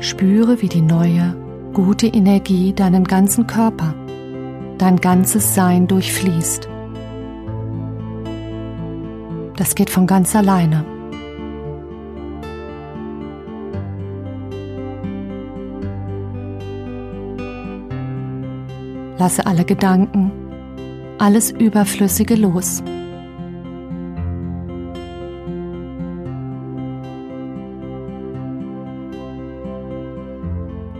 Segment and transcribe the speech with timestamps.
[0.00, 1.34] Spüre, wie die neue,
[1.72, 3.94] gute Energie deinen ganzen Körper,
[4.78, 6.68] dein ganzes Sein durchfließt.
[9.56, 10.84] Das geht von ganz alleine.
[19.18, 20.30] Lasse alle Gedanken,
[21.18, 22.84] alles Überflüssige los.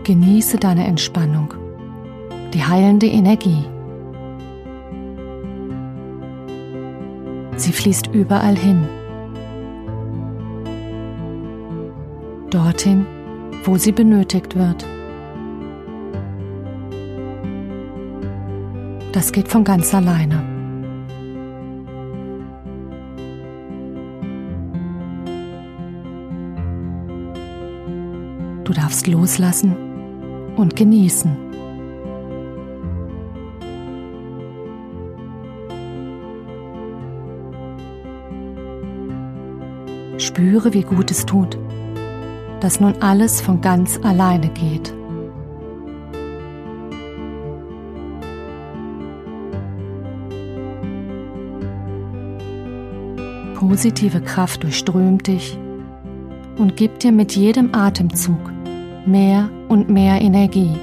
[0.09, 1.53] Genieße deine Entspannung,
[2.51, 3.63] die heilende Energie.
[7.55, 8.87] Sie fließt überall hin.
[12.49, 13.05] Dorthin,
[13.63, 14.83] wo sie benötigt wird.
[19.11, 20.41] Das geht von ganz alleine.
[28.63, 29.88] Du darfst loslassen
[30.59, 31.35] und genießen.
[40.17, 41.57] Spüre, wie gut es tut,
[42.59, 44.93] dass nun alles von ganz alleine geht.
[53.55, 55.57] Positive Kraft durchströmt dich
[56.57, 58.58] und gibt dir mit jedem Atemzug
[59.05, 60.75] mehr und mehr Energie.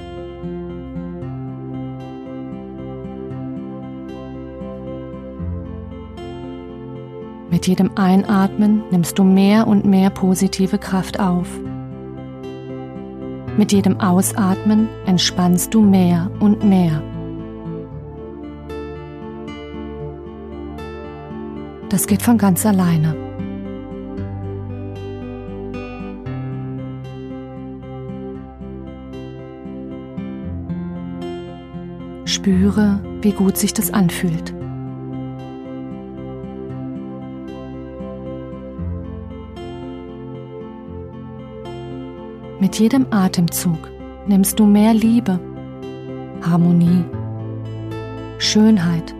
[7.50, 11.48] Mit jedem Einatmen nimmst du mehr und mehr positive Kraft auf.
[13.56, 17.02] Mit jedem Ausatmen entspannst du mehr und mehr.
[21.88, 23.25] Das geht von ganz alleine.
[32.36, 34.52] Spüre, wie gut sich das anfühlt.
[42.60, 43.78] Mit jedem Atemzug
[44.26, 45.40] nimmst du mehr Liebe,
[46.42, 47.04] Harmonie,
[48.36, 49.14] Schönheit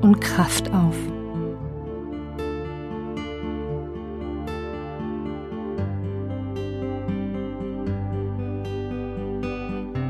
[0.00, 0.96] und Kraft auf.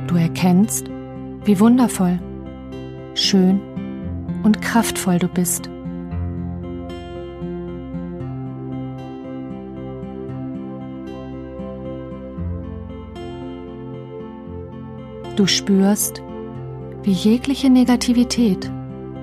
[0.07, 0.87] Du erkennst,
[1.45, 2.19] wie wundervoll,
[3.17, 3.61] schön
[4.43, 5.71] und kraftvoll du bist.
[15.37, 16.23] Du spürst,
[17.03, 18.71] wie jegliche Negativität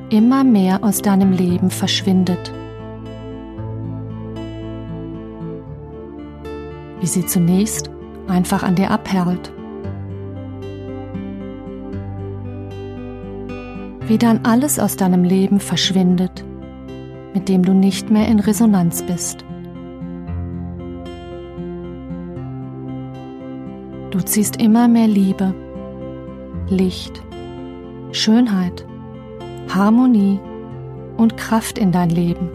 [0.10, 2.54] immer mehr aus deinem Leben verschwindet.
[7.00, 7.90] Wie sie zunächst
[8.28, 9.52] einfach an dir abperlt.
[14.08, 16.44] Wie dann alles aus deinem Leben verschwindet,
[17.34, 19.46] mit dem du nicht mehr in Resonanz bist.
[24.12, 25.54] Du ziehst immer mehr Liebe
[26.70, 27.22] Licht,
[28.12, 28.86] Schönheit,
[29.70, 30.40] Harmonie
[31.18, 32.50] und Kraft in dein Leben.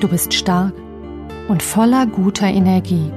[0.00, 0.72] Du bist stark
[1.48, 3.10] und voller guter Energie.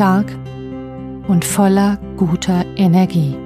[0.00, 0.34] Stark
[1.28, 3.36] und voller guter Energie.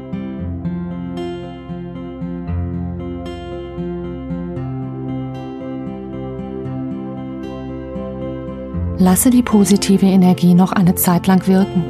[8.98, 11.82] Lasse die positive Energie noch eine Zeit lang wirken.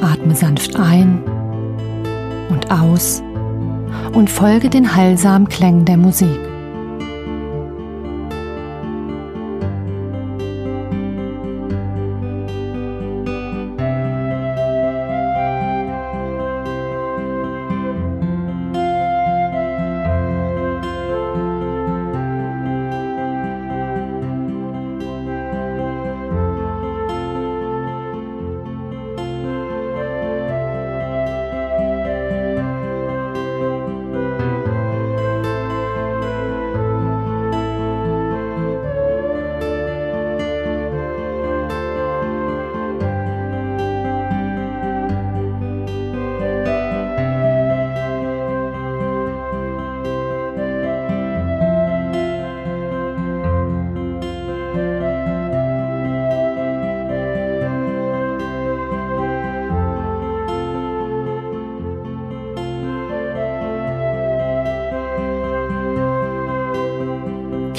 [0.00, 1.22] Atme sanft ein
[2.48, 3.22] und aus
[4.14, 6.51] und folge den heilsamen Klängen der Musik.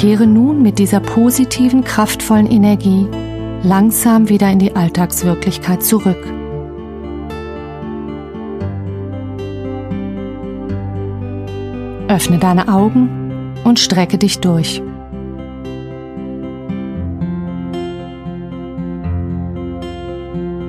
[0.03, 3.07] Kehre nun mit dieser positiven, kraftvollen Energie
[3.63, 6.17] langsam wieder in die Alltagswirklichkeit zurück.
[12.09, 14.81] Öffne deine Augen und strecke dich durch.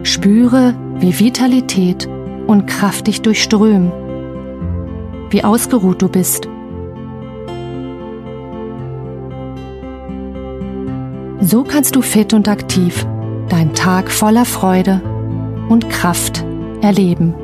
[0.05, 2.09] Spüre, wie Vitalität
[2.47, 3.91] und Kraft dich durchströmen,
[5.31, 6.49] wie ausgeruht du bist.
[11.41, 13.07] So kannst du fit und aktiv
[13.49, 15.03] deinen Tag voller Freude
[15.69, 16.45] und Kraft
[16.81, 17.35] erleben.